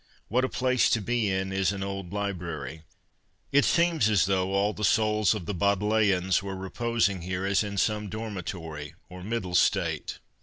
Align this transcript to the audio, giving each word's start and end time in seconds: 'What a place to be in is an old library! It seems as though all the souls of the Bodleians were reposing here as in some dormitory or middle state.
'What 0.29 0.43
a 0.43 0.49
place 0.49 0.89
to 0.89 0.99
be 0.99 1.29
in 1.29 1.53
is 1.53 1.71
an 1.71 1.83
old 1.83 2.11
library! 2.11 2.81
It 3.51 3.65
seems 3.65 4.09
as 4.09 4.25
though 4.25 4.51
all 4.51 4.73
the 4.73 4.83
souls 4.83 5.35
of 5.35 5.45
the 5.45 5.53
Bodleians 5.53 6.41
were 6.41 6.55
reposing 6.55 7.21
here 7.21 7.45
as 7.45 7.63
in 7.63 7.77
some 7.77 8.09
dormitory 8.09 8.95
or 9.09 9.23
middle 9.23 9.53
state. 9.53 10.17